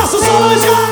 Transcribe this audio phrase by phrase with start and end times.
[0.00, 0.89] nosso som já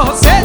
[0.00, 0.35] ojos.